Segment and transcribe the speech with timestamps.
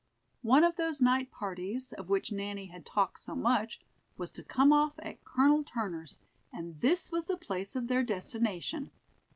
[0.41, 3.79] One of those night parties, of which Nanny had talked so much,
[4.17, 5.63] was to come off at Col.
[5.63, 8.89] Turner's, and this was the place of their destination.